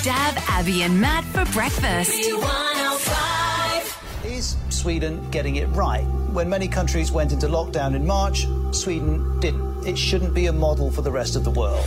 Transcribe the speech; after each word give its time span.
Stav 0.00 0.34
Abby 0.48 0.82
and 0.82 0.98
Matt 0.98 1.24
for 1.24 1.44
breakfast. 1.52 2.18
Is 4.24 4.56
Sweden 4.70 5.30
getting 5.30 5.56
it 5.56 5.66
right? 5.66 6.04
When 6.32 6.48
many 6.48 6.68
countries 6.68 7.12
went 7.12 7.32
into 7.32 7.48
lockdown 7.48 7.94
in 7.94 8.06
March, 8.06 8.46
Sweden 8.72 9.38
didn't. 9.40 9.86
It 9.86 9.98
shouldn't 9.98 10.32
be 10.32 10.46
a 10.46 10.54
model 10.54 10.90
for 10.90 11.02
the 11.02 11.10
rest 11.10 11.36
of 11.36 11.44
the 11.44 11.50
world. 11.50 11.86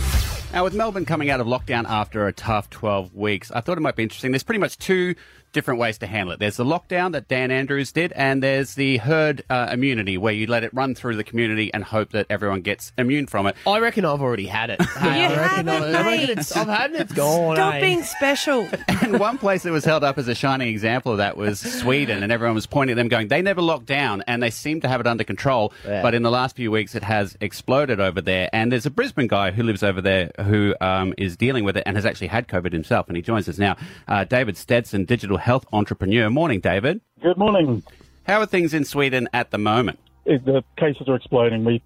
Now, 0.52 0.62
with 0.62 0.74
Melbourne 0.74 1.04
coming 1.04 1.28
out 1.28 1.40
of 1.40 1.48
lockdown 1.48 1.86
after 1.88 2.28
a 2.28 2.32
tough 2.32 2.70
12 2.70 3.16
weeks, 3.16 3.50
I 3.50 3.60
thought 3.60 3.78
it 3.78 3.80
might 3.80 3.96
be 3.96 4.04
interesting. 4.04 4.30
There's 4.30 4.44
pretty 4.44 4.60
much 4.60 4.78
two 4.78 5.16
different 5.54 5.80
ways 5.80 5.96
to 5.98 6.06
handle 6.06 6.34
it. 6.34 6.38
There's 6.40 6.58
the 6.58 6.64
lockdown 6.64 7.12
that 7.12 7.28
Dan 7.28 7.50
Andrews 7.50 7.92
did, 7.92 8.12
and 8.12 8.42
there's 8.42 8.74
the 8.74 8.98
herd 8.98 9.42
uh, 9.48 9.70
immunity, 9.72 10.18
where 10.18 10.34
you 10.34 10.46
let 10.46 10.64
it 10.64 10.74
run 10.74 10.94
through 10.94 11.16
the 11.16 11.24
community 11.24 11.72
and 11.72 11.82
hope 11.82 12.10
that 12.10 12.26
everyone 12.28 12.60
gets 12.60 12.92
immune 12.98 13.26
from 13.26 13.46
it. 13.46 13.56
I 13.66 13.78
reckon 13.78 14.04
I've 14.04 14.20
already 14.20 14.46
had 14.46 14.68
it. 14.70 14.82
Hey, 15.04 15.22
You 15.22 15.28
I 15.28 15.36
reckon, 15.36 15.66
haven't, 15.66 15.94
I, 15.94 16.00
I 16.00 16.06
reckon 16.06 16.38
it's, 16.38 16.56
I've 16.56 16.66
had 16.68 16.92
it, 16.92 17.00
it's 17.00 17.12
gone. 17.12 17.56
Stop 17.56 17.74
eh? 17.74 17.80
being 17.80 18.02
special. 18.02 18.68
And 19.04 19.18
one 19.18 19.36
place 19.38 19.64
that 19.64 19.72
was 19.72 19.84
held 19.84 20.02
up 20.02 20.16
as 20.16 20.28
a 20.28 20.34
shining 20.34 20.68
example 20.68 21.12
of 21.12 21.18
that 21.18 21.36
was 21.36 21.60
Sweden, 21.60 22.22
and 22.22 22.32
everyone 22.32 22.54
was 22.54 22.66
pointing 22.66 22.94
at 22.94 22.96
them, 22.96 23.08
going, 23.08 23.28
they 23.28 23.42
never 23.42 23.60
locked 23.60 23.86
down, 23.86 24.22
and 24.26 24.42
they 24.42 24.48
seem 24.50 24.80
to 24.80 24.88
have 24.88 25.00
it 25.00 25.06
under 25.06 25.24
control. 25.24 25.72
Yeah. 25.86 26.00
But 26.00 26.14
in 26.14 26.22
the 26.22 26.30
last 26.30 26.56
few 26.56 26.70
weeks, 26.70 26.94
it 26.94 27.02
has 27.02 27.36
exploded 27.40 28.00
over 28.00 28.20
there. 28.20 28.48
And 28.52 28.72
there's 28.72 28.86
a 28.86 28.90
Brisbane 28.90 29.26
guy 29.26 29.50
who 29.50 29.62
lives 29.62 29.82
over 29.82 30.00
there 30.00 30.30
who 30.42 30.74
um, 30.80 31.12
is 31.18 31.36
dealing 31.36 31.64
with 31.64 31.76
it 31.76 31.82
and 31.86 31.96
has 31.96 32.06
actually 32.06 32.28
had 32.28 32.48
COVID 32.48 32.72
himself, 32.72 33.08
and 33.08 33.16
he 33.16 33.22
joins 33.22 33.48
us 33.48 33.58
now. 33.58 33.76
Uh, 34.08 34.24
David 34.24 34.56
Stetson, 34.56 35.04
digital 35.04 35.36
health 35.44 35.66
entrepreneur. 35.74 36.30
Morning, 36.30 36.58
David. 36.58 37.02
Good 37.20 37.36
morning. 37.36 37.82
How 38.26 38.40
are 38.40 38.46
things 38.46 38.72
in 38.72 38.86
Sweden 38.86 39.28
at 39.34 39.50
the 39.50 39.58
moment? 39.58 39.98
The 40.24 40.64
cases 40.78 41.06
are 41.06 41.16
exploding. 41.16 41.64
We 41.66 41.82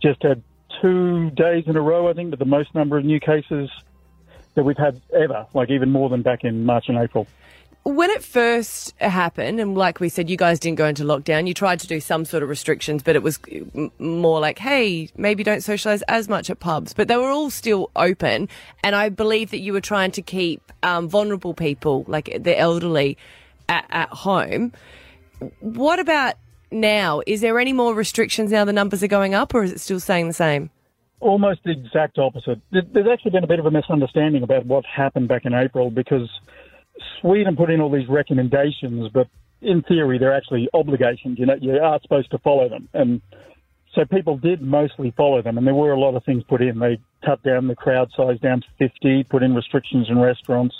just 0.00 0.22
had 0.22 0.40
two 0.80 1.30
days 1.30 1.64
in 1.66 1.76
a 1.76 1.80
row, 1.80 2.08
I 2.08 2.12
think, 2.12 2.30
with 2.30 2.38
the 2.38 2.44
most 2.44 2.72
number 2.76 2.96
of 2.96 3.04
new 3.04 3.18
cases 3.18 3.68
that 4.54 4.62
we've 4.62 4.78
had 4.78 5.00
ever, 5.12 5.46
like 5.52 5.68
even 5.70 5.90
more 5.90 6.08
than 6.10 6.22
back 6.22 6.44
in 6.44 6.64
March 6.64 6.84
and 6.86 6.96
April. 6.96 7.26
When 7.84 8.10
it 8.10 8.22
first 8.22 8.94
happened, 9.00 9.58
and 9.58 9.76
like 9.76 9.98
we 9.98 10.08
said, 10.08 10.30
you 10.30 10.36
guys 10.36 10.60
didn't 10.60 10.78
go 10.78 10.86
into 10.86 11.02
lockdown. 11.02 11.48
You 11.48 11.54
tried 11.54 11.80
to 11.80 11.88
do 11.88 11.98
some 11.98 12.24
sort 12.24 12.42
of 12.42 12.48
restrictions, 12.48 13.02
but 13.02 13.16
it 13.16 13.22
was 13.22 13.40
more 13.98 14.40
like, 14.40 14.58
hey, 14.58 15.10
maybe 15.16 15.42
don't 15.42 15.62
socialize 15.62 16.02
as 16.02 16.28
much 16.28 16.48
at 16.48 16.60
pubs. 16.60 16.92
But 16.92 17.08
they 17.08 17.16
were 17.16 17.30
all 17.30 17.50
still 17.50 17.90
open, 17.96 18.48
and 18.84 18.94
I 18.94 19.08
believe 19.08 19.50
that 19.50 19.58
you 19.58 19.72
were 19.72 19.80
trying 19.80 20.12
to 20.12 20.22
keep 20.22 20.72
um, 20.84 21.08
vulnerable 21.08 21.54
people, 21.54 22.04
like 22.06 22.30
the 22.40 22.56
elderly, 22.58 23.18
at, 23.68 23.84
at 23.90 24.10
home. 24.10 24.72
What 25.58 25.98
about 25.98 26.34
now? 26.70 27.22
Is 27.26 27.40
there 27.40 27.58
any 27.58 27.72
more 27.72 27.94
restrictions 27.94 28.52
now? 28.52 28.64
The 28.64 28.72
numbers 28.72 29.02
are 29.02 29.08
going 29.08 29.34
up, 29.34 29.54
or 29.54 29.64
is 29.64 29.72
it 29.72 29.80
still 29.80 29.98
staying 29.98 30.28
the 30.28 30.34
same? 30.34 30.70
Almost 31.18 31.64
the 31.64 31.72
exact 31.72 32.18
opposite. 32.18 32.60
There's 32.70 33.08
actually 33.12 33.32
been 33.32 33.44
a 33.44 33.48
bit 33.48 33.58
of 33.58 33.66
a 33.66 33.70
misunderstanding 33.72 34.44
about 34.44 34.66
what 34.66 34.84
happened 34.86 35.28
back 35.28 35.44
in 35.44 35.54
April 35.54 35.90
because 35.90 36.28
Sweden 37.20 37.56
put 37.56 37.70
in 37.70 37.80
all 37.80 37.90
these 37.90 38.08
recommendations, 38.08 39.10
but 39.12 39.28
in 39.60 39.82
theory, 39.82 40.18
they're 40.18 40.34
actually 40.34 40.68
obligations. 40.74 41.38
You 41.38 41.46
know, 41.46 41.56
you 41.60 41.78
are 41.78 42.00
supposed 42.02 42.30
to 42.32 42.38
follow 42.38 42.68
them. 42.68 42.88
And 42.92 43.20
so 43.94 44.04
people 44.04 44.36
did 44.36 44.60
mostly 44.62 45.12
follow 45.16 45.42
them, 45.42 45.58
and 45.58 45.66
there 45.66 45.74
were 45.74 45.92
a 45.92 45.98
lot 45.98 46.16
of 46.16 46.24
things 46.24 46.42
put 46.48 46.62
in. 46.62 46.78
They 46.78 46.98
cut 47.24 47.42
down 47.42 47.68
the 47.68 47.76
crowd 47.76 48.10
size 48.16 48.38
down 48.40 48.62
to 48.62 48.88
50, 48.88 49.24
put 49.24 49.42
in 49.42 49.54
restrictions 49.54 50.08
in 50.08 50.18
restaurants. 50.18 50.74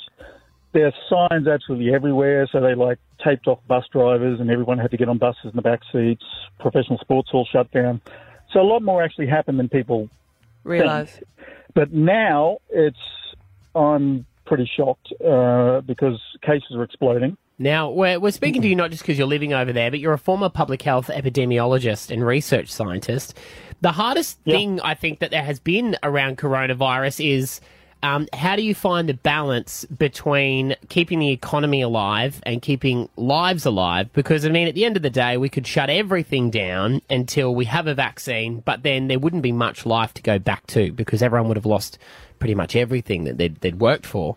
There 0.72 0.86
are 0.86 1.28
signs 1.28 1.46
absolutely 1.46 1.94
everywhere, 1.94 2.48
so 2.50 2.60
they 2.60 2.74
like 2.74 2.98
taped 3.22 3.46
off 3.46 3.58
bus 3.68 3.84
drivers, 3.92 4.40
and 4.40 4.50
everyone 4.50 4.78
had 4.78 4.90
to 4.90 4.96
get 4.96 5.08
on 5.08 5.18
buses 5.18 5.44
in 5.44 5.52
the 5.54 5.62
back 5.62 5.80
seats. 5.92 6.24
Professional 6.58 6.98
sports 6.98 7.28
all 7.32 7.46
shut 7.50 7.70
down. 7.70 8.00
So 8.52 8.60
a 8.60 8.64
lot 8.64 8.82
more 8.82 9.02
actually 9.02 9.26
happened 9.26 9.58
than 9.58 9.68
people 9.68 10.08
Realize. 10.64 11.20
but 11.74 11.92
now 11.92 12.58
it's 12.70 12.96
I'm 13.74 14.26
pretty 14.52 14.70
shocked 14.76 15.10
uh, 15.26 15.80
because 15.80 16.20
cases 16.42 16.72
are 16.74 16.82
exploding. 16.82 17.38
Now, 17.58 17.88
we're, 17.88 18.20
we're 18.20 18.32
speaking 18.32 18.60
to 18.60 18.68
you 18.68 18.76
not 18.76 18.90
just 18.90 19.02
because 19.02 19.16
you're 19.16 19.26
living 19.26 19.54
over 19.54 19.72
there, 19.72 19.90
but 19.90 19.98
you're 19.98 20.12
a 20.12 20.18
former 20.18 20.50
public 20.50 20.82
health 20.82 21.06
epidemiologist 21.06 22.10
and 22.10 22.22
research 22.22 22.70
scientist. 22.70 23.38
The 23.80 23.92
hardest 23.92 24.38
thing 24.44 24.78
I 24.82 24.92
think 24.92 25.20
that 25.20 25.30
there 25.30 25.42
has 25.42 25.58
been 25.58 25.96
around 26.02 26.36
coronavirus 26.36 27.26
is 27.26 27.62
um, 28.02 28.26
how 28.32 28.56
do 28.56 28.62
you 28.62 28.74
find 28.74 29.08
the 29.08 29.14
balance 29.14 29.84
between 29.84 30.74
keeping 30.88 31.20
the 31.20 31.30
economy 31.30 31.82
alive 31.82 32.42
and 32.44 32.60
keeping 32.60 33.08
lives 33.16 33.64
alive? 33.64 34.12
Because, 34.12 34.44
I 34.44 34.48
mean, 34.48 34.66
at 34.66 34.74
the 34.74 34.84
end 34.84 34.96
of 34.96 35.02
the 35.02 35.10
day, 35.10 35.36
we 35.36 35.48
could 35.48 35.66
shut 35.66 35.88
everything 35.88 36.50
down 36.50 37.00
until 37.08 37.54
we 37.54 37.64
have 37.66 37.86
a 37.86 37.94
vaccine, 37.94 38.60
but 38.60 38.82
then 38.82 39.06
there 39.06 39.18
wouldn't 39.18 39.42
be 39.42 39.52
much 39.52 39.86
life 39.86 40.12
to 40.14 40.22
go 40.22 40.38
back 40.38 40.66
to 40.68 40.92
because 40.92 41.22
everyone 41.22 41.48
would 41.48 41.56
have 41.56 41.66
lost 41.66 41.98
pretty 42.40 42.54
much 42.56 42.74
everything 42.74 43.24
that 43.24 43.38
they'd, 43.38 43.60
they'd 43.60 43.78
worked 43.78 44.06
for. 44.06 44.36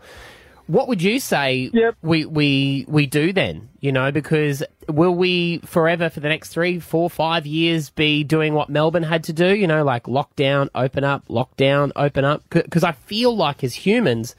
What 0.68 0.88
would 0.88 1.02
you 1.02 1.20
say 1.20 1.72
we, 2.02 2.26
we 2.26 2.86
we 2.88 3.06
do 3.06 3.32
then? 3.32 3.70
You 3.82 3.92
know, 3.92 4.12
because 4.12 4.64
will 4.88 5.14
we 5.14 5.60
forever 5.60 6.10
for 6.10 6.20
the 6.20 6.30
next 6.30 6.50
three, 6.50 6.80
four, 6.80 7.10
five 7.10 7.46
years 7.46 7.92
be 7.92 8.24
doing 8.24 8.54
what 8.56 8.70
Melbourne 8.70 9.04
had 9.04 9.24
to 9.26 9.34
do? 9.34 9.56
You 9.56 9.68
know, 9.68 9.84
like 9.84 10.06
lockdown, 10.06 10.70
open 10.74 11.04
up, 11.04 11.28
lockdown, 11.28 11.92
open 11.96 12.26
up. 12.26 12.44
Because 12.50 12.84
I 12.84 12.94
feel 12.94 13.36
like 13.36 13.64
as 13.64 13.76
humans, 13.76 14.36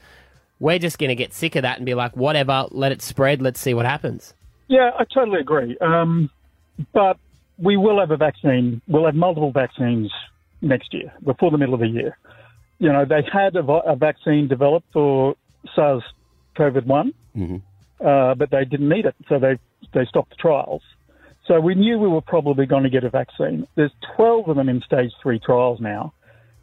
we're 0.59 0.79
just 0.79 0.99
going 0.99 1.09
to 1.09 1.15
get 1.15 1.33
sick 1.33 1.55
of 1.55 1.61
that 1.61 1.77
and 1.77 1.85
be 1.85 1.93
like, 1.93 2.17
whatever, 2.17 2.65
let 2.71 2.91
it 2.91 3.01
spread, 3.01 3.41
let's 3.41 3.59
see 3.59 3.73
what 3.73 3.85
happens. 3.85 4.33
Yeah, 4.67 4.91
I 4.99 5.05
totally 5.05 5.39
agree. 5.39 5.77
Um, 5.79 6.29
but 6.93 7.17
we 7.57 7.77
will 7.77 7.99
have 7.99 8.11
a 8.11 8.17
vaccine. 8.17 8.81
We'll 8.87 9.05
have 9.05 9.15
multiple 9.15 9.51
vaccines 9.51 10.11
next 10.61 10.93
year, 10.93 11.13
before 11.23 11.51
the 11.51 11.57
middle 11.57 11.73
of 11.73 11.79
the 11.79 11.87
year. 11.87 12.17
You 12.79 12.91
know, 12.91 13.05
they 13.05 13.23
had 13.31 13.55
a, 13.55 13.63
a 13.63 13.95
vaccine 13.95 14.47
developed 14.47 14.87
for 14.91 15.35
SARS 15.73 16.03
COVID 16.57 16.85
one, 16.85 17.13
uh, 18.03 18.35
but 18.35 18.49
they 18.51 18.65
didn't 18.65 18.89
need 18.89 19.05
it, 19.05 19.15
so 19.29 19.39
they 19.39 19.57
they 19.93 20.05
stopped 20.05 20.31
the 20.31 20.35
trials. 20.35 20.81
So 21.47 21.59
we 21.61 21.75
knew 21.75 21.97
we 21.97 22.09
were 22.09 22.21
probably 22.21 22.65
going 22.65 22.83
to 22.83 22.89
get 22.89 23.03
a 23.05 23.09
vaccine. 23.09 23.65
There's 23.75 23.91
12 24.17 24.49
of 24.49 24.55
them 24.57 24.67
in 24.67 24.81
stage 24.81 25.11
three 25.23 25.39
trials 25.39 25.79
now, 25.79 26.13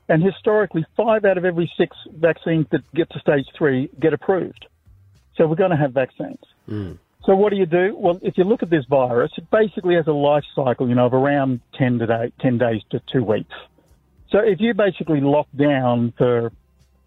and 0.09 0.22
historically, 0.22 0.84
five 0.97 1.25
out 1.25 1.38
of 1.38 1.44
every 1.44 1.71
six 1.78 1.97
vaccines 2.15 2.66
that 2.71 2.83
get 2.94 3.09
to 3.10 3.19
stage 3.21 3.47
three 3.56 3.88
get 3.99 4.12
approved. 4.12 4.66
So 5.37 5.47
we're 5.47 5.56
going 5.56 5.71
to 5.71 5.77
have 5.77 5.93
vaccines. 5.93 6.44
So 7.25 7.34
what 7.34 7.50
do 7.50 7.56
you 7.56 7.66
do? 7.66 7.97
Well, 7.99 8.21
if 8.22 8.37
you 8.37 8.44
look 8.44 8.62
at 8.62 8.69
this 8.69 8.84
virus, 8.84 9.33
it 9.38 9.50
basically 9.50 9.94
has 9.94 10.06
a 10.06 10.12
life 10.12 10.44
cycle, 10.54 10.88
you 10.88 10.94
know, 10.94 11.06
of 11.06 11.15
around 11.15 11.60
10 11.78 12.00
to 12.00 12.06
day, 12.06 12.33
10 12.41 12.59
days 12.59 12.83
to 12.91 13.00
two 13.10 13.25
weeks. 13.25 13.54
So 14.31 14.41
if 14.41 14.60
you 14.60 14.75
basically 14.75 15.21
lock 15.21 15.49
down 15.56 16.12
for 16.19 16.53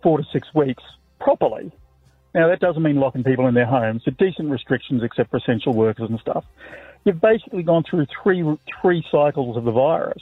four 0.01 0.17
to 0.17 0.23
six 0.33 0.47
weeks 0.55 0.83
properly, 1.19 1.71
now 2.37 2.47
that 2.49 2.59
doesn't 2.59 2.83
mean 2.83 2.97
locking 2.97 3.23
people 3.23 3.47
in 3.47 3.55
their 3.55 3.65
homes, 3.65 4.03
so 4.05 4.11
decent 4.11 4.51
restrictions 4.51 5.01
except 5.03 5.31
for 5.31 5.37
essential 5.37 5.73
workers 5.73 6.07
and 6.07 6.19
stuff. 6.19 6.45
You've 7.03 7.19
basically 7.19 7.63
gone 7.63 7.83
through 7.89 8.05
three 8.21 8.43
three 8.79 9.03
cycles 9.11 9.57
of 9.57 9.63
the 9.63 9.71
virus. 9.71 10.21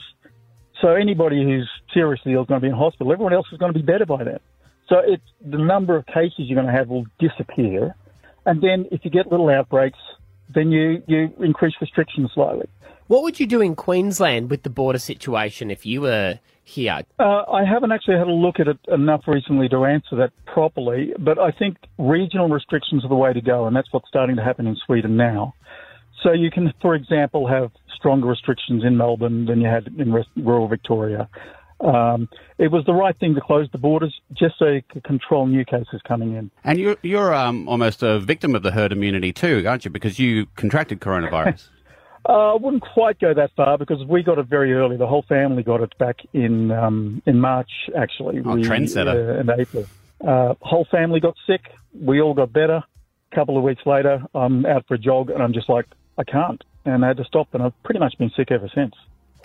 So 0.80 0.88
anybody 0.94 1.42
who's 1.44 1.68
seriously 1.92 2.32
ill 2.32 2.42
is 2.42 2.48
going 2.48 2.60
to 2.60 2.64
be 2.64 2.70
in 2.70 2.74
hospital. 2.74 3.12
Everyone 3.12 3.34
else 3.34 3.46
is 3.52 3.58
going 3.58 3.72
to 3.72 3.78
be 3.78 3.84
better 3.84 4.06
by 4.06 4.24
then. 4.24 4.40
So 4.88 4.96
it's 5.04 5.22
the 5.44 5.58
number 5.58 5.94
of 5.96 6.06
cases 6.06 6.40
you're 6.46 6.60
going 6.60 6.72
to 6.72 6.78
have 6.78 6.88
will 6.88 7.04
disappear, 7.18 7.94
and 8.46 8.62
then 8.62 8.86
if 8.90 9.04
you 9.04 9.10
get 9.10 9.30
little 9.30 9.50
outbreaks, 9.50 9.98
then 10.54 10.70
you 10.70 11.02
you 11.06 11.32
increase 11.40 11.74
restrictions 11.80 12.30
slightly. 12.34 12.68
What 13.08 13.22
would 13.22 13.38
you 13.38 13.46
do 13.46 13.60
in 13.60 13.76
Queensland 13.76 14.50
with 14.50 14.64
the 14.64 14.70
border 14.70 14.98
situation 14.98 15.70
if 15.70 15.86
you 15.86 16.00
were 16.00 16.40
here? 16.64 17.02
Uh, 17.20 17.44
I 17.48 17.64
haven't 17.64 17.92
actually 17.92 18.18
had 18.18 18.26
a 18.26 18.32
look 18.32 18.58
at 18.58 18.66
it 18.66 18.78
enough 18.88 19.22
recently 19.28 19.68
to 19.68 19.84
answer 19.84 20.16
that 20.16 20.32
properly, 20.44 21.12
but 21.18 21.38
I 21.38 21.52
think 21.52 21.76
regional 21.98 22.48
restrictions 22.48 23.04
are 23.04 23.08
the 23.08 23.14
way 23.14 23.32
to 23.32 23.40
go, 23.40 23.66
and 23.66 23.76
that's 23.76 23.92
what's 23.92 24.08
starting 24.08 24.34
to 24.36 24.42
happen 24.42 24.66
in 24.66 24.76
Sweden 24.86 25.16
now. 25.16 25.54
So 26.22 26.32
you 26.32 26.50
can, 26.50 26.72
for 26.82 26.96
example, 26.96 27.46
have 27.46 27.70
stronger 27.94 28.26
restrictions 28.26 28.82
in 28.84 28.96
Melbourne 28.96 29.46
than 29.46 29.60
you 29.60 29.68
had 29.68 29.86
in 29.98 30.12
rural 30.36 30.66
Victoria. 30.66 31.28
Um, 31.80 32.28
it 32.58 32.70
was 32.70 32.84
the 32.86 32.94
right 32.94 33.16
thing 33.18 33.34
to 33.34 33.40
close 33.40 33.68
the 33.70 33.78
borders 33.78 34.18
just 34.32 34.58
so 34.58 34.66
you 34.66 34.82
could 34.88 35.04
control 35.04 35.46
new 35.46 35.64
cases 35.64 36.00
coming 36.06 36.34
in. 36.34 36.50
And 36.64 36.78
you're, 36.78 36.96
you're 37.02 37.34
um, 37.34 37.68
almost 37.68 38.02
a 38.02 38.18
victim 38.18 38.54
of 38.54 38.62
the 38.62 38.70
herd 38.70 38.92
immunity 38.92 39.32
too, 39.32 39.64
aren't 39.66 39.84
you? 39.84 39.90
Because 39.90 40.18
you 40.18 40.46
contracted 40.56 41.00
coronavirus. 41.00 41.68
Uh, 42.28 42.54
I 42.54 42.56
wouldn't 42.56 42.82
quite 42.82 43.20
go 43.20 43.32
that 43.34 43.52
far 43.54 43.78
because 43.78 44.04
we 44.04 44.24
got 44.24 44.38
it 44.38 44.46
very 44.46 44.72
early. 44.72 44.96
The 44.96 45.06
whole 45.06 45.22
family 45.22 45.62
got 45.62 45.80
it 45.80 45.96
back 45.96 46.16
in 46.32 46.72
um, 46.72 47.22
in 47.24 47.38
March, 47.38 47.70
actually. 47.96 48.42
Oh, 48.44 48.56
we, 48.56 48.64
trendsetter. 48.64 49.36
Uh, 49.36 49.40
in 49.40 49.60
April. 49.60 49.86
Uh, 50.26 50.54
whole 50.60 50.86
family 50.90 51.20
got 51.20 51.36
sick. 51.46 51.60
We 51.94 52.20
all 52.20 52.34
got 52.34 52.52
better. 52.52 52.82
A 53.30 53.34
couple 53.34 53.56
of 53.56 53.62
weeks 53.62 53.86
later, 53.86 54.24
I'm 54.34 54.66
out 54.66 54.86
for 54.88 54.94
a 54.94 54.98
jog, 54.98 55.30
and 55.30 55.40
I'm 55.40 55.52
just 55.52 55.68
like, 55.68 55.86
I 56.18 56.24
can't, 56.24 56.62
and 56.84 57.04
I 57.04 57.08
had 57.08 57.18
to 57.18 57.24
stop. 57.24 57.54
And 57.54 57.62
I've 57.62 57.80
pretty 57.84 58.00
much 58.00 58.18
been 58.18 58.30
sick 58.30 58.50
ever 58.50 58.68
since. 58.74 58.94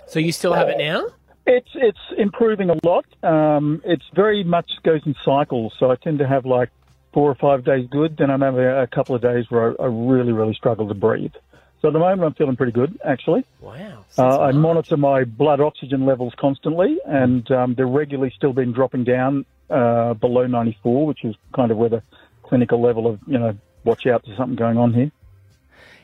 So 0.08 0.18
you 0.18 0.32
still 0.32 0.52
have 0.52 0.68
it 0.68 0.78
now? 0.78 1.06
It's 1.46 1.68
it's 1.74 1.98
improving 2.16 2.70
a 2.70 2.76
lot. 2.84 3.04
Um, 3.22 3.82
it's 3.84 4.04
very 4.14 4.44
much 4.44 4.70
goes 4.84 5.00
in 5.06 5.14
cycles. 5.24 5.72
So 5.78 5.90
I 5.90 5.96
tend 5.96 6.18
to 6.20 6.26
have 6.26 6.46
like 6.46 6.70
four 7.12 7.30
or 7.30 7.34
five 7.34 7.64
days 7.64 7.88
good, 7.90 8.16
then 8.16 8.30
I'm 8.30 8.40
having 8.40 8.60
a, 8.60 8.82
a 8.82 8.86
couple 8.86 9.14
of 9.14 9.22
days 9.22 9.46
where 9.50 9.72
I, 9.80 9.84
I 9.84 9.86
really 9.86 10.32
really 10.32 10.54
struggle 10.54 10.88
to 10.88 10.94
breathe. 10.94 11.32
So 11.80 11.88
at 11.88 11.92
the 11.92 11.98
moment 11.98 12.22
I'm 12.22 12.34
feeling 12.34 12.56
pretty 12.56 12.72
good 12.72 12.98
actually. 13.04 13.44
Wow. 13.60 14.04
Uh, 14.16 14.38
I 14.38 14.52
monitor 14.52 14.96
my 14.96 15.24
blood 15.24 15.60
oxygen 15.60 16.06
levels 16.06 16.32
constantly, 16.38 16.98
and 17.04 17.50
um, 17.50 17.74
they're 17.74 17.86
regularly 17.86 18.32
still 18.36 18.52
been 18.52 18.72
dropping 18.72 19.04
down 19.04 19.44
uh, 19.68 20.14
below 20.14 20.46
94, 20.46 21.06
which 21.06 21.24
is 21.24 21.34
kind 21.54 21.70
of 21.70 21.76
where 21.76 21.88
the 21.88 22.02
clinical 22.44 22.80
level 22.80 23.06
of 23.08 23.18
you 23.26 23.38
know, 23.38 23.56
watch 23.84 24.06
out, 24.06 24.22
there's 24.24 24.36
something 24.36 24.56
going 24.56 24.76
on 24.78 24.92
here. 24.92 25.10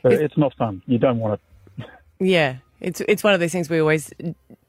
So 0.03 0.09
Is- 0.09 0.21
it's 0.21 0.37
not 0.37 0.55
fun. 0.55 0.83
You 0.87 0.99
don't 0.99 1.19
want 1.19 1.41
it. 1.79 1.87
Yeah, 2.21 2.57
it's 2.81 3.01
it's 3.03 3.23
one 3.23 3.35
of 3.35 3.39
those 3.39 3.53
things 3.53 3.71
we 3.71 3.79
always 3.79 4.13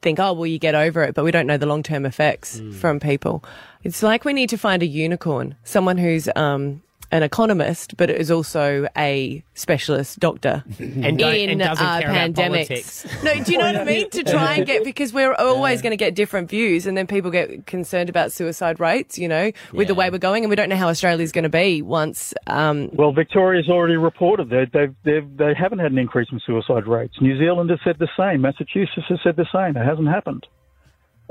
think, 0.02 0.20
oh, 0.20 0.34
well, 0.34 0.46
you 0.46 0.60
get 0.60 0.76
over 0.76 1.04
it, 1.04 1.14
but 1.16 1.24
we 1.24 1.32
don't 1.32 1.48
know 1.48 1.58
the 1.58 1.66
long 1.66 1.84
term 1.84 2.06
effects 2.06 2.62
from 2.80 3.00
people. 3.00 3.44
It's 3.84 4.04
like 4.04 4.26
we 4.26 4.34
need 4.34 4.50
to 4.50 4.58
find 4.58 4.84
a 4.84 4.86
unicorn, 4.86 5.56
someone 5.64 5.98
who's 5.98 6.28
um, 6.36 6.82
an 7.12 7.24
economist, 7.24 7.98
but 7.98 8.10
is 8.10 8.30
also 8.30 8.88
a 8.98 9.44
specialist 9.54 10.20
doctor 10.20 10.64
And, 10.80 11.20
in 11.20 11.50
and 11.50 11.60
doesn't 11.60 11.86
uh, 11.86 12.02
care 12.02 12.10
pandemics. 12.10 12.48
politics. 12.48 13.24
No, 13.24 13.44
do 13.44 13.52
you 13.52 13.58
know 13.58 13.66
what 13.66 13.76
I 13.76 13.84
mean? 13.84 14.10
To 14.12 14.24
try 14.24 14.56
and 14.56 14.66
get 14.66 14.84
because 14.92 15.14
we're 15.14 15.34
always 15.34 15.82
going 15.82 15.92
to 15.92 15.98
get 15.98 16.16
different 16.16 16.50
views, 16.50 16.86
and 16.86 16.98
then 16.98 17.08
people 17.08 17.32
get 17.32 17.66
concerned 17.66 18.10
about 18.10 18.32
suicide 18.32 18.80
rates. 18.80 19.18
You 19.18 19.28
know, 19.28 19.52
with 19.74 19.88
the 19.88 19.96
way 19.96 20.10
we're 20.10 20.18
going, 20.18 20.44
and 20.44 20.50
we 20.50 20.56
don't 20.56 20.70
know 20.70 20.78
how 20.78 20.90
Australia's 20.90 21.32
going 21.32 21.44
to 21.44 21.50
be 21.50 21.82
once. 21.82 22.34
Um, 22.48 22.90
Well, 22.94 23.12
Victoria's 23.12 23.70
already 23.70 23.98
reported 23.98 24.50
that 24.50 24.68
they've, 24.74 24.96
they've, 25.04 25.38
they 25.38 25.54
haven't 25.54 25.80
had 25.80 25.92
an 25.92 25.98
increase 25.98 26.28
in 26.32 26.40
suicide 26.46 26.88
rates. 26.88 27.16
New 27.22 27.38
Zealand 27.38 27.70
has 27.70 27.80
said 27.84 27.98
the 28.00 28.10
same. 28.18 28.42
Massachusetts 28.42 29.08
has 29.10 29.20
said 29.24 29.36
the 29.36 29.48
same. 29.54 29.76
It 29.76 29.86
hasn't 29.86 30.08
happened. 30.08 30.46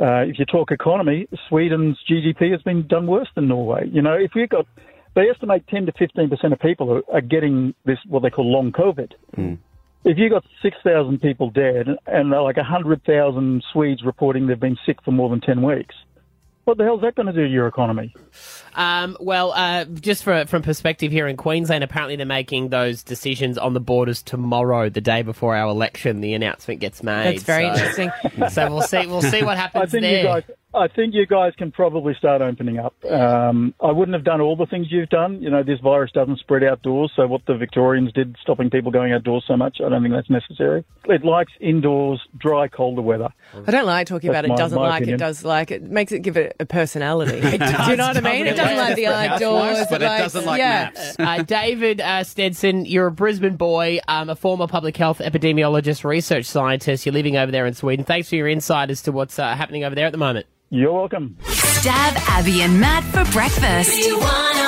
Uh, 0.00 0.22
if 0.22 0.38
you 0.38 0.44
talk 0.44 0.70
economy, 0.70 1.26
Sweden's 1.48 1.98
GDP 2.08 2.52
has 2.52 2.62
been 2.62 2.86
done 2.86 3.06
worse 3.06 3.28
than 3.34 3.48
Norway. 3.48 3.88
You 3.90 4.00
know, 4.00 4.14
if 4.14 4.30
we've 4.34 4.48
got, 4.48 4.66
they 5.14 5.28
estimate 5.28 5.66
10 5.68 5.86
to 5.86 5.92
15 5.92 6.28
percent 6.28 6.52
of 6.52 6.60
people 6.60 6.92
are, 6.92 7.02
are 7.12 7.20
getting 7.20 7.74
this 7.84 7.98
what 8.06 8.22
they 8.22 8.30
call 8.30 8.50
long 8.50 8.72
COVID. 8.72 9.12
If 10.04 10.16
you've 10.16 10.30
got 10.30 10.44
6,000 10.62 11.20
people 11.20 11.50
dead 11.50 11.88
and 12.06 12.30
like 12.30 12.56
100,000 12.56 13.64
Swedes 13.72 14.02
reporting 14.04 14.46
they've 14.46 14.58
been 14.58 14.78
sick 14.86 15.02
for 15.04 15.10
more 15.10 15.28
than 15.28 15.40
10 15.40 15.60
weeks, 15.60 15.94
what 16.68 16.76
the 16.76 16.84
hell's 16.84 17.00
that 17.00 17.14
going 17.14 17.26
to 17.26 17.32
do 17.32 17.46
to 17.46 17.48
your 17.50 17.66
economy? 17.66 18.14
Um, 18.74 19.16
well, 19.20 19.52
uh, 19.52 19.86
just 19.86 20.22
for, 20.22 20.44
from 20.46 20.62
perspective 20.62 21.10
here 21.10 21.26
in 21.26 21.36
Queensland, 21.38 21.82
apparently 21.82 22.16
they're 22.16 22.26
making 22.26 22.68
those 22.68 23.02
decisions 23.02 23.56
on 23.56 23.72
the 23.72 23.80
borders 23.80 24.22
tomorrow, 24.22 24.90
the 24.90 25.00
day 25.00 25.22
before 25.22 25.56
our 25.56 25.68
election. 25.68 26.20
The 26.20 26.34
announcement 26.34 26.80
gets 26.80 27.02
made. 27.02 27.24
that's 27.24 27.42
very 27.42 27.64
so, 27.64 27.72
interesting. 27.72 28.10
So 28.50 28.70
we'll 28.70 28.82
see. 28.82 29.06
We'll 29.06 29.22
see 29.22 29.42
what 29.42 29.56
I 29.56 29.60
happens 29.60 29.92
think 29.92 30.02
there. 30.02 30.18
you 30.18 30.24
guys. 30.24 30.42
I 30.78 30.88
think 30.88 31.14
you 31.14 31.26
guys 31.26 31.52
can 31.58 31.70
probably 31.72 32.14
start 32.14 32.40
opening 32.42 32.78
up. 32.78 32.94
Um, 33.04 33.74
I 33.82 33.90
wouldn't 33.92 34.14
have 34.14 34.24
done 34.24 34.40
all 34.40 34.56
the 34.56 34.66
things 34.66 34.86
you've 34.90 35.08
done. 35.08 35.42
You 35.42 35.50
know, 35.50 35.62
this 35.62 35.80
virus 35.80 36.10
doesn't 36.12 36.38
spread 36.38 36.62
outdoors. 36.64 37.12
So 37.16 37.26
what 37.26 37.42
the 37.46 37.56
Victorians 37.56 38.12
did, 38.12 38.36
stopping 38.42 38.70
people 38.70 38.90
going 38.90 39.12
outdoors 39.12 39.44
so 39.46 39.56
much, 39.56 39.78
I 39.84 39.88
don't 39.88 40.02
think 40.02 40.14
that's 40.14 40.30
necessary. 40.30 40.84
It 41.06 41.24
likes 41.24 41.52
indoors, 41.60 42.20
dry, 42.36 42.68
colder 42.68 43.02
weather. 43.02 43.28
I 43.66 43.70
don't 43.70 43.86
like 43.86 44.06
talking 44.06 44.30
about 44.30 44.42
That's 44.42 44.48
it. 44.48 44.50
my- 44.50 44.56
Doesn't 44.56 44.78
like 44.78 45.02
opinion. 45.02 45.14
it. 45.14 45.18
Does 45.18 45.44
like 45.44 45.70
it. 45.70 45.82
Makes 45.82 46.12
it 46.12 46.20
give 46.20 46.36
it 46.36 46.56
a 46.60 46.66
personality. 46.66 47.40
do 47.40 47.48
you 47.50 47.58
know 47.58 48.06
what 48.08 48.16
I 48.16 48.20
mean? 48.20 48.46
It 48.46 48.56
doesn't 48.56 48.76
like 48.76 48.96
the 48.96 49.06
outdoors, 49.06 49.86
but 49.90 50.02
it 50.02 50.06
likes- 50.06 50.22
doesn't 50.24 50.44
like 50.46 50.58
yeah. 50.58 50.90
maps. 50.94 51.16
uh, 51.18 51.42
David 51.42 52.00
uh, 52.00 52.22
Stedson, 52.24 52.84
you're 52.86 53.06
a 53.06 53.12
Brisbane 53.12 53.56
boy, 53.56 54.00
um, 54.08 54.28
a 54.30 54.36
former 54.36 54.66
public 54.66 54.96
health 54.96 55.18
epidemiologist, 55.18 56.04
research 56.04 56.44
scientist. 56.44 57.06
You're 57.06 57.12
living 57.12 57.36
over 57.36 57.50
there 57.50 57.66
in 57.66 57.74
Sweden. 57.74 58.04
Thanks 58.04 58.28
for 58.28 58.36
your 58.36 58.48
insight 58.48 58.90
as 58.90 59.02
to 59.02 59.12
what's 59.12 59.38
uh, 59.38 59.54
happening 59.54 59.84
over 59.84 59.94
there 59.94 60.06
at 60.06 60.12
the 60.12 60.18
moment. 60.18 60.46
You're 60.70 60.92
welcome. 60.92 61.36
Stav 61.44 62.14
Abby 62.28 62.60
and 62.60 62.78
Matt 62.78 63.02
for 63.04 63.24
breakfast. 63.32 63.98
You 64.04 64.18
wanna 64.18 64.67